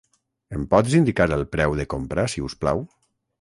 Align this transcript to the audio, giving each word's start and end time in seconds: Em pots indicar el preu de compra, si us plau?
Em 0.59 0.61
pots 0.71 0.95
indicar 0.99 1.27
el 1.37 1.45
preu 1.57 1.77
de 1.81 1.85
compra, 1.95 2.25
si 2.35 2.45
us 2.49 2.57
plau? 2.65 2.83